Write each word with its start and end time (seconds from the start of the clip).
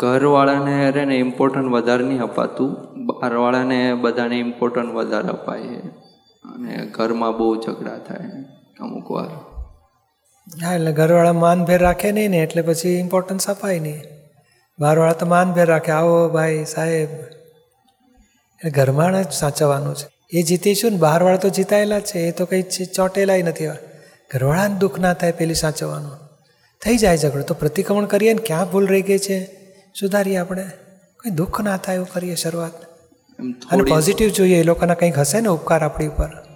ઘરવાળાને 0.00 0.88
અરે 0.88 1.04
ને 1.04 1.16
ઇમ્પોર્ટન્ટ 1.16 1.64
વધારે 1.64 2.04
નહીં 2.04 2.22
અપાતું. 2.22 2.76
બહારવાળાને 3.06 3.94
બધાને 3.94 4.38
ઇમ્પોર્ટન્ટ 4.38 4.94
વધારે 4.94 5.28
અપાય. 5.28 5.60
અને 6.54 6.86
ઘરમાં 6.86 7.38
બહુ 7.38 7.60
ઝઘડા 7.60 7.98
થાય 7.98 8.30
અમુક 8.80 9.10
વાર. 9.10 9.28
હા, 10.66 10.74
એટલે 10.74 10.92
ઘરવાળા 10.92 11.32
માનભેર 11.32 11.80
રાખે 11.80 12.12
નહીં 12.12 12.30
ને, 12.30 12.36
એટલે 12.36 12.62
પછી 12.62 12.88
ઇમ્પોર્ટન્સ 12.88 13.50
અપાય 13.50 13.80
નહીં. 13.80 14.02
બહારવાળા 14.78 15.12
તો 15.12 15.26
માનભેર 15.26 15.66
રાખે. 15.66 15.92
આવો 15.92 16.28
ભાઈ, 16.28 16.64
સાહેબ. 16.64 17.08
એટલે 17.10 18.70
ઘરમાં 18.70 19.22
જ 19.22 19.32
સાચવવાનું 19.32 19.94
છે. 19.94 20.38
એ 20.38 20.42
જીતીશું 20.42 20.90
ને 20.90 20.96
બહારવાળા 20.96 21.36
તો 21.36 21.48
જીતાયેલા 21.48 22.00
છે. 22.00 22.18
એ 22.18 22.30
તો 22.30 22.46
કંઈ 22.46 22.62
ચોટેલાય 22.96 23.42
નથી. 23.42 23.66
ઘરવાળાને 24.34 24.74
દુઃખ 24.74 24.98
ના 24.98 25.14
થાય 25.14 25.32
પેલી 25.32 25.54
સાચવવાનું. 25.54 26.21
થઈ 26.84 26.96
જાય 26.96 27.16
ઝઘડો. 27.16 27.42
તો 27.42 27.54
પ્રતિક્રમણ 27.54 28.04
કરીએ 28.04 28.34
ને 28.34 28.42
ક્યાં 28.42 28.72
ભૂલ 28.72 28.86
રહી 28.86 29.02
ગઈ 29.02 29.18
છે? 29.18 29.46
સુધારીએ 30.00 30.36
આપણે. 30.36 30.62
કંઈ 31.16 31.30
દુઃખ 31.30 31.60
ના 31.60 31.76
થાય 31.76 31.94
એવું 31.94 32.08
કરીએ 32.12 32.34
શરૂઆત. 32.34 32.72
અને 33.70 33.82
પોઝિટિવ 33.82 34.28
જોઈએ 34.28 34.60
એ 34.60 34.62
લોકોના 34.62 34.94
કંઈક 34.94 35.18
હશે 35.18 35.40
ને 35.40 35.48
ઉપકાર 35.48 35.82
આપણી 35.82 36.06
ઉપર? 36.06 36.51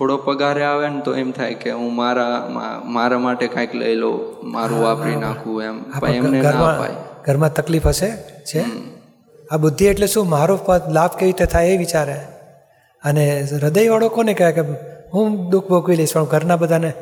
થોડો 0.00 0.16
પગારે 0.16 0.64
આવે 0.64 0.88
ને 0.88 1.00
તો 1.00 1.14
એમ 1.14 1.30
થાય 1.30 1.54
કે 1.54 1.70
હું 1.70 1.94
મારા 1.94 2.48
મારા 2.84 3.18
માટે 3.18 3.48
કાંઈક 3.48 3.74
લઈ 3.74 3.94
લઉં 3.94 4.50
મારું 4.50 4.82
વાપરી 4.82 5.16
નાખું 5.16 5.62
એમ. 5.62 6.06
એમને 6.06 6.42
ના 6.42 6.50
ઘરમાં 6.50 6.76
અપાય 6.76 6.90
ઘરમાં 7.26 7.54
તકલીફ 7.54 7.86
હશે? 7.86 8.10
છે? 8.44 8.64
આ 9.50 9.56
બુદ્ધિ 9.56 9.86
એટલે 9.86 10.06
શું? 10.06 10.28
મારો 10.28 10.58
લાભ 10.88 11.10
કેવી 11.16 11.32
રીતે 11.32 11.44
થાય 11.44 11.68
એ 11.68 11.76
વિચારે. 11.76 12.14
અને 13.04 13.48
હૃદયવાળો 13.52 14.08
કોને 14.08 14.34
કહે 14.34 14.52
કે 14.52 14.60
હું 15.14 15.50
દુઃખ 15.50 15.68
ભોગવી 15.68 15.96
લઈશ 15.96 16.12
પણ 16.14 16.24
ઘરના 16.24 16.56
બધાને 16.56 16.92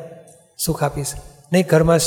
સુખ 0.57 0.83
આપીશ? 0.83 1.13
નહીં 1.53 1.67
ઘરમાં 1.69 1.99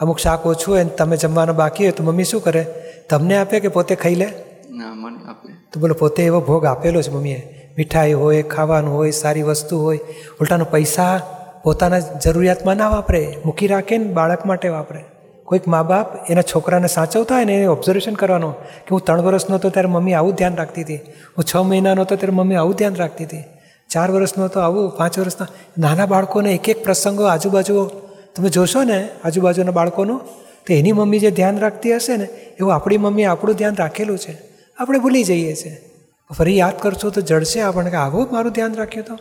અમુક 0.00 0.18
શાક 0.18 0.46
ઓછું 0.46 0.74
હોય 0.74 0.84
તમે 0.84 1.16
જમવાનું 1.16 1.56
બાકી 1.56 1.84
હોય 1.84 1.92
તો 1.92 2.04
મમ્મી 2.04 2.24
શું 2.24 2.44
કરે? 2.44 2.66
તમને 3.10 3.36
આપે 3.36 3.60
કે 3.60 3.68
પોતે 3.68 3.94
ખાઈ 3.94 4.14
લે? 4.14 4.26
ના 4.70 4.94
મને 4.94 5.28
આપે. 5.28 5.52
તો 5.72 5.80
બોલો 5.80 5.94
પોતે 5.94 6.24
એવો 6.24 6.40
ભોગ 6.40 6.64
આપેલો 6.64 7.02
છે 7.02 7.10
મમ્મીએ. 7.10 7.53
મીઠાઈ 7.78 8.12
હોય, 8.12 8.42
ખાવાનું 8.42 8.94
હોય, 8.94 9.10
સારી 9.10 9.42
વસ્તુ 9.42 9.78
હોય, 9.78 9.98
ઉલટાનો 10.40 10.64
પૈસા 10.64 11.20
પોતાના 11.64 11.98
જરૂરિયાતમાં 11.98 12.76
ના 12.76 12.88
વાપરે, 12.88 13.36
મૂકી 13.44 13.66
રાખે 13.66 13.98
ને 13.98 14.04
બાળક 14.04 14.46
માટે 14.46 14.68
વાપરે. 14.68 15.04
કોઈક 15.44 15.68
મા 15.68 15.82
બાપ 15.82 16.30
એના 16.30 16.42
છોકરાને 16.42 16.86
સાચવતા 16.86 17.34
હોય 17.34 17.44
ને 17.44 17.54
એ 17.54 17.66
ઓબ્ઝર્વેશન 17.66 18.14
કરવાનો 18.14 18.50
કે 18.50 18.88
હું 18.90 19.04
ત્રણ 19.04 19.20
વર્ષનો 19.20 19.56
હતો 19.56 19.70
ત્યારે 19.70 19.88
મમ્મી 19.88 20.14
આવું 20.14 20.34
ધ્યાન 20.34 20.56
રાખતી 20.56 20.82
હતી. 20.82 20.96
હું 20.96 21.44
છ 21.54 21.56
મહિનાનો 21.56 22.02
હતો 22.02 22.16
ત્યારે 22.16 22.36
મમ્મી 22.36 22.54
આવું 22.54 22.74
ધ્યાન 22.74 22.94
રાખતી 22.94 23.24
હતી. 23.24 23.44
ચાર 23.90 24.10
વર્ષનો 24.10 24.44
હતો, 24.44 24.60
આવું, 24.60 24.90
પાંચ 24.90 25.18
વર્ષના. 25.18 25.46
નાના 25.78 26.06
બાળકોને 26.06 26.52
એક 26.52 26.68
એક 26.68 26.84
પ્રસંગો 26.84 27.24
આજુબાજુ 27.24 27.90
તમે 28.36 28.48
જોશો 28.48 28.82
ને, 28.82 29.08
આજુબાજુના 29.24 29.70
બાળકોનું, 29.70 30.18
તો 30.66 30.74
એની 30.74 30.92
મમ્મી 30.92 31.18
જે 31.18 31.30
ધ્યાન 31.30 31.58
રાખતી 31.58 31.96
હશે 31.96 32.16
ને, 32.16 32.24
એવું 32.24 32.74
આપણી 32.74 32.96
મમ્મી 32.96 33.24
આપણું 33.24 33.56
ધ્યાન 33.56 33.76
રાખેલું 33.76 34.18
છે. 34.18 34.38
આપણે 34.78 34.98
ભૂલી 34.98 35.24
જઈએ 35.24 35.54
છીએ. 35.54 35.93
ફરી 36.32 36.56
યાદ 36.56 36.78
કરશો 36.78 37.10
તો 37.10 37.20
જડશે 37.20 37.60
આપણને 37.60 37.90
કે 37.90 37.96
આવો 37.96 38.28
મારું 38.32 38.52
ધ્યાન 38.52 38.74
રાખ્યું 38.74 39.06
તો? 39.06 39.14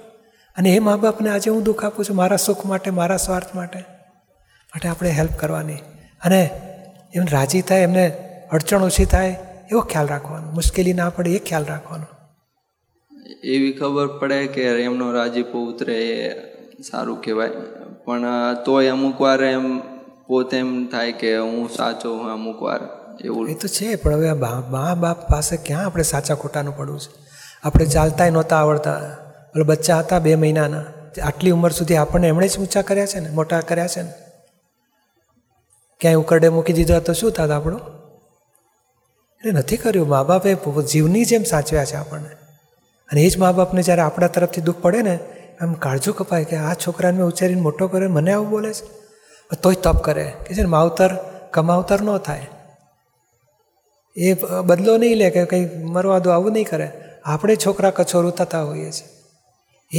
અને 0.57 0.69
એ 0.69 0.79
મા 0.79 0.95
બાપને 0.95 1.29
આજે 1.29 1.51
હું 1.51 1.63
દુઃખ 1.63 1.85
આપું 1.85 2.05
છું 2.05 2.15
મારા 2.15 2.37
સુખ 2.37 2.65
માટે, 2.65 2.91
મારા 2.91 3.17
સ્વાર્થ 3.17 3.55
માટે. 3.55 3.79
માટે 3.79 4.87
આપણે 4.87 5.09
હેલ્પ 5.09 5.31
કરવાની. 5.39 5.75
અને 6.25 6.49
એમને 7.15 7.31
રાજી 7.31 7.61
થાય, 7.61 7.81
એમને 7.81 8.09
અડચણ 8.51 8.83
ઓછી 8.83 9.05
થાય, 9.05 9.27
એવો 9.71 9.81
ખ્યાલ 9.81 10.07
રાખવાનો. 10.07 10.51
મુશ્કેલી 10.51 10.93
ના 10.93 11.09
પડે 11.09 11.31
એ 11.31 11.39
ખ્યાલ 11.39 11.65
રાખવાનો. 11.65 12.05
એવી 13.43 13.71
ખબર 13.71 14.07
પડે 14.07 14.47
કે 14.47 14.63
એમનો 14.63 15.11
રાજીપો 15.11 15.65
ઉતરે 15.65 16.09
એ 16.09 16.33
સારું 16.81 17.21
કહેવાય. 17.21 17.49
પણ 18.05 18.25
તોય 18.65 18.89
અમુક 18.89 19.21
વાર 19.21 19.43
એમ 19.43 19.79
પોતે 20.27 20.57
એમ 20.57 20.87
થાય 20.87 21.11
કે 21.11 21.37
હું 21.37 21.69
સાચો, 21.69 22.13
હું 22.13 22.31
અમુક 22.31 22.61
વાર 22.61 22.79
એવું 23.21 23.49
એ 23.49 23.53
તો 23.53 23.67
છે, 23.67 23.95
પણ 23.95 24.13
હવે 24.13 24.29
આ 24.29 24.35
મા 24.69 24.95
બાપ 24.95 25.31
પાસે 25.31 25.57
ક્યાં 25.57 25.85
આપણે 25.85 26.03
સાચા 26.03 26.35
ખોટાનું 26.35 26.77
પડવું 26.77 26.99
છે? 26.99 27.11
આપણે 27.63 27.85
ચાલતા 27.85 28.29
નહોતા 28.29 28.57
આવડતા. 28.57 28.99
એટલે 29.49 29.63
બચ્ચા 29.63 29.99
હતા 29.99 30.19
બે 30.19 30.35
મહિનાના. 30.35 30.83
આટલી 31.23 31.51
ઉંમર 31.51 31.71
સુધી 31.71 31.95
આપણને 31.95 32.27
એમણે 32.27 32.47
જ 32.47 32.59
ઊંચા 32.59 32.81
કર્યા 32.81 33.05
છે 33.05 33.19
ને? 33.19 33.29
મોટા 33.29 33.61
કર્યા 33.61 33.87
છે 33.87 34.01
ને? 34.01 34.13
ક્યાંય 36.01 36.15
ઉકરડે 36.15 36.49
મૂકી 36.49 36.73
દીધો 36.73 36.99
તો 36.99 37.13
શું 37.13 37.31
થાત 37.31 37.51
આપણું? 37.51 37.79
એટલે 39.37 39.51
નથી 39.51 39.77
કર્યું. 39.77 40.07
મા 40.07 40.23
બાપે 40.23 40.57
જીવની 40.91 41.25
જેમ 41.25 41.43
સાચવ્યા 41.43 41.85
છે 41.85 41.95
આપણને. 41.95 42.29
અને 43.11 43.21
એ 43.21 43.29
જ 43.29 43.37
મા 43.37 43.51
બાપને 43.51 43.83
જ્યારે 43.83 44.01
આપણા 44.01 44.27
તરફથી 44.27 44.61
દુઃખ 44.61 44.77
પડે 44.77 45.01
ને, 45.01 45.19
આમ 45.61 45.73
કાળજો 45.73 46.13
કપાય 46.13 46.43
કે 46.43 46.55
આ 46.55 46.73
છોકરાને 46.73 47.17
મેં 47.17 47.27
ઉચ્ચારીને 47.27 47.61
મોટો 47.61 47.87
કર્યો, 47.87 48.09
મને 48.09 48.33
આવું 48.33 48.49
બોલે 48.49 48.73
છે? 48.73 48.85
તોય 49.61 49.75
તપ 49.75 50.03
કરે. 50.03 50.33
કે 50.47 50.55
છે 50.55 50.61
ને, 50.61 50.65
માવતર 50.65 51.09
કમાવતર 51.51 52.01
ન 52.01 52.17
થાય. 52.17 52.47
એ 54.15 54.33
બદલો 54.65 54.97
નહીં 54.97 55.15
લે 55.15 55.29
કે 55.29 55.45
કંઈ 55.45 55.83
મરવા 55.83 56.19
દો, 56.19 56.29
આવું 56.29 56.53
નહીં 56.53 56.67
કરે. 56.67 56.91
આપણે 57.25 57.55
છોકરા 57.55 57.89
કછોરું 57.89 58.31
થતા 58.31 58.63
હોઈએ 58.63 58.91
છીએ. 58.91 59.07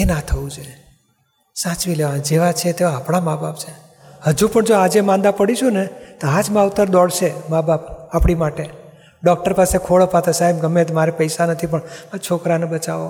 એ 0.00 0.04
ના 0.04 0.20
થવું 0.20 0.50
જોઈએ. 0.50 0.76
સાચવી 1.54 1.94
લેવા. 1.94 2.16
જેવા 2.16 2.52
છે 2.52 2.72
તેવા 2.72 2.90
આપણા 2.90 3.20
મા 3.20 3.36
બાપ 3.36 3.56
છે. 3.56 3.74
હજુ 4.26 4.48
પણ 4.48 4.64
જો 4.64 4.74
આજે 4.74 5.00
માંદા 5.00 5.30
પડીશું 5.30 5.72
ને, 5.72 5.86
તો 6.20 6.26
આ 6.26 6.40
જ 6.40 6.50
માવતર 6.50 6.88
દોડશે 6.88 7.32
મા 7.50 7.60
બાપ 7.60 8.14
આપણી 8.14 8.34
માટે. 8.34 8.68
ડૉક્ટર 9.24 9.52
પાસે 9.52 9.78
ખોળો 9.78 10.06
પાતે 10.06 10.32
સાહેબ, 10.32 10.56
ગમે 10.56 10.84
તે 10.84 10.94
મારે 10.94 11.10
પૈસા 11.10 11.46
નથી, 11.46 11.66
પણ 11.66 11.80
છોકરાને 12.30 12.66
બચાવો. 12.66 13.08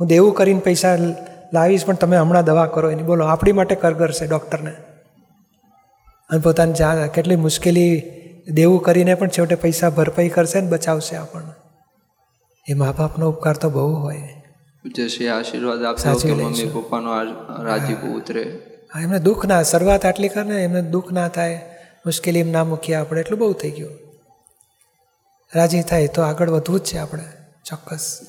હું 0.00 0.06
દેવું 0.06 0.34
કરીને 0.34 0.60
પૈસા 0.60 0.96
લાવીશ, 1.52 1.86
પણ 1.86 1.94
તમે 1.94 2.16
હમણાં 2.16 2.44
દવા 2.44 2.66
કરો 2.66 2.90
એની. 2.90 3.02
બોલો, 3.02 3.24
આપણી 3.24 3.52
માટે 3.52 3.74
કરગર 3.74 4.12
છે 4.12 4.26
ડૉક્ટરને. 4.26 4.70
અને 6.30 6.40
પોતાની 6.40 6.72
જા 6.72 7.06
કેટલી 7.06 7.36
મુશ્કેલી 7.36 8.02
દેવું 8.50 8.82
કરીને 8.82 9.14
પણ 9.14 9.28
છેવટે 9.28 9.54
પૈસા 9.54 9.90
ભરપાઈ 9.90 10.28
કરશે 10.28 10.60
ને 10.60 10.68
બચાવશે 10.68 11.16
આપણને. 11.16 11.52
એ 12.68 12.74
મા 12.74 12.92
બાપનો 12.92 13.28
ઉપકાર 13.30 13.56
તો 13.56 13.70
બહુ 13.70 13.94
હોય. 13.94 14.42
જશે 14.96 15.08
શ્રી 15.08 15.28
આશીર્વાદ 15.28 15.82
આપશો 15.82 16.18
કે. 16.18 16.32
મમ્મી 16.32 16.64
પપ્પાનો 16.64 17.10
રાજીપો 17.64 18.06
ઉતરે. 18.06 18.42
હા 18.94 19.00
એમને 19.00 19.18
દુઃખ 19.18 19.46
ના 19.46 19.62
શરૂઆત 19.62 20.06
આટલી 20.06 20.28
કરે 20.28 20.42
ને 20.42 20.64
એમને 20.64 20.82
દુઃખ 20.82 21.12
ના 21.12 21.28
થાય. 21.28 21.76
મુશ્કેલી 22.06 22.42
ના 22.42 22.64
મૂકીએ 22.64 22.94
આપણે 22.94 23.20
એટલું 23.20 23.40
બહુ 23.40 23.52
થઈ 23.52 23.70
ગયું. 23.70 23.90
રાજી 25.54 25.82
થાય 25.82 26.06
તો 26.06 26.22
આગળ 26.22 26.50
વધવું 26.50 26.80
જ 26.80 26.84
છે 26.84 26.98
આપણે 26.98 27.22
ચોક્કસ. 27.64 28.20